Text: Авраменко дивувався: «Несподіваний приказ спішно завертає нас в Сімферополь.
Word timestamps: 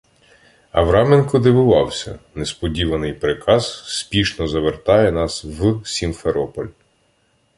Авраменко 0.71 1.39
дивувався: 1.39 2.19
«Несподіваний 2.35 3.13
приказ 3.13 3.83
спішно 3.87 4.47
завертає 4.47 5.11
нас 5.11 5.43
в 5.43 5.87
Сімферополь. 5.87 6.67